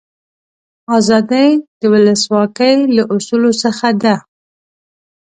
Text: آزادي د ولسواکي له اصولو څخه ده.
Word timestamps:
آزادي 0.97 1.49
د 1.79 1.81
ولسواکي 1.93 2.73
له 2.95 3.03
اصولو 3.13 3.51
څخه 3.63 3.87
ده. 4.03 4.15